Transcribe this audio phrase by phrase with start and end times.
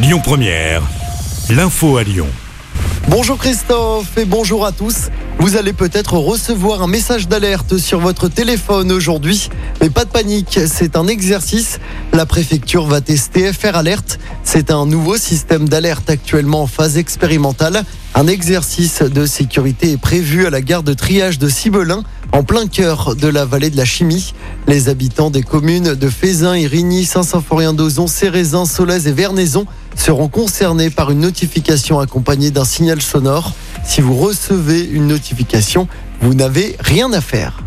[0.00, 0.82] Lyon Première,
[1.50, 2.28] l'info à Lyon.
[3.08, 5.08] Bonjour Christophe et bonjour à tous.
[5.40, 9.50] Vous allez peut-être recevoir un message d'alerte sur votre téléphone aujourd'hui.
[9.80, 11.80] Mais pas de panique, c'est un exercice.
[12.12, 14.20] La préfecture va tester FR Alerte.
[14.44, 17.82] C'est un nouveau système d'alerte actuellement en phase expérimentale.
[18.14, 22.66] Un exercice de sécurité est prévu à la gare de triage de Cibelin, en plein
[22.66, 24.34] cœur de la vallée de la Chimie.
[24.66, 29.66] Les habitants des communes de Fézin, Irigny, Saint-Symphorien d'Ozon, Cérézin, Solèze et Vernaison
[29.96, 33.52] seront concernés par une notification accompagnée d'un signal sonore.
[33.84, 35.88] Si vous recevez une notification,
[36.20, 37.62] vous n'avez rien à faire.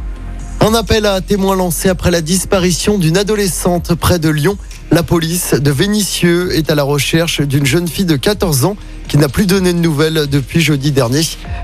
[0.59, 4.57] Un appel à témoins lancé après la disparition d'une adolescente près de Lyon.
[4.91, 8.75] La police de Vénissieux est à la recherche d'une jeune fille de 14 ans
[9.07, 11.21] qui n'a plus donné de nouvelles depuis jeudi dernier.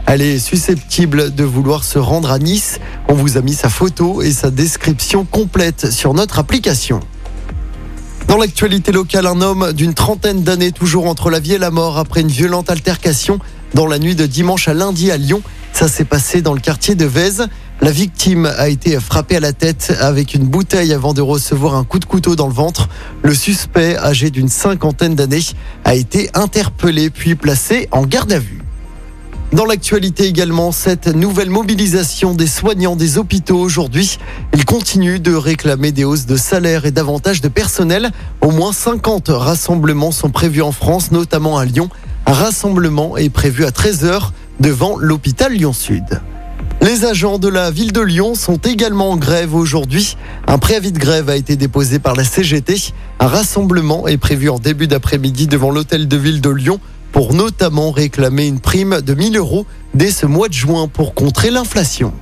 [0.09, 2.79] Elle est susceptible de vouloir se rendre à Nice.
[3.09, 7.01] On vous a mis sa photo et sa description complète sur notre application.
[8.29, 11.97] Dans l'actualité locale, un homme d'une trentaine d'années, toujours entre la vie et la mort,
[11.97, 13.39] après une violente altercation
[13.73, 15.41] dans la nuit de dimanche à lundi à Lyon.
[15.73, 17.45] Ça s'est passé dans le quartier de Vèze.
[17.81, 21.83] La victime a été frappée à la tête avec une bouteille avant de recevoir un
[21.83, 22.87] coup de couteau dans le ventre.
[23.23, 25.43] Le suspect, âgé d'une cinquantaine d'années,
[25.83, 28.66] a été interpellé puis placé en garde à vue.
[29.57, 34.19] Dans l'actualité également, cette nouvelle mobilisation des soignants des hôpitaux aujourd'hui.
[34.53, 38.11] Ils continuent de réclamer des hausses de salaire et davantage de personnel.
[38.41, 41.89] Au moins 50 rassemblements sont prévus en France, notamment à Lyon.
[42.27, 46.21] Un rassemblement est prévu à 13h devant l'hôpital Lyon-Sud.
[46.83, 50.17] Les agents de la ville de Lyon sont également en grève aujourd'hui.
[50.45, 52.93] Un préavis de grève a été déposé par la CGT.
[53.19, 56.79] Un rassemblement est prévu en début d'après-midi devant l'hôtel de ville de Lyon
[57.11, 61.51] pour notamment réclamer une prime de 1000 euros dès ce mois de juin pour contrer
[61.51, 62.13] l'inflation.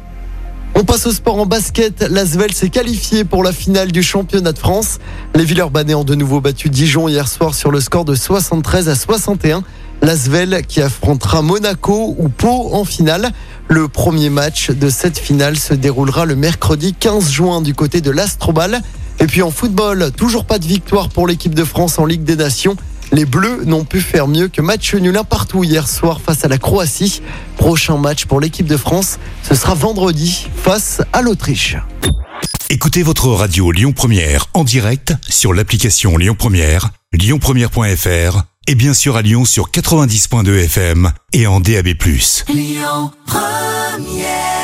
[0.78, 2.02] On passe au sport en basket.
[2.09, 5.00] L'Asvel s'est qualifié pour la finale du championnat de France.
[5.33, 8.95] Les Villeurbanais ont de nouveau battu Dijon hier soir sur le score de 73 à
[8.95, 9.63] 61.
[10.02, 13.31] L'Asvel qui affrontera Monaco ou Pau en finale.
[13.69, 18.12] Le premier match de cette finale se déroulera le mercredi 15 juin du côté de
[18.12, 18.81] l'Astrobal.
[19.22, 22.35] Et puis en football, toujours pas de victoire pour l'équipe de France en Ligue des
[22.35, 22.75] Nations.
[23.16, 26.50] Les Bleus n'ont pu faire mieux que match nul un partout hier soir face à
[26.50, 27.22] la Croatie.
[27.56, 31.78] Prochain match pour l'équipe de France, ce sera vendredi face à l'Autriche.
[32.70, 39.16] Écoutez votre radio Lyon Première en direct sur l'application Lyon Première, lyonpremière.fr et bien sûr
[39.16, 41.88] à Lyon sur 90.2 FM et en DAB+.
[42.50, 44.55] Lyon Première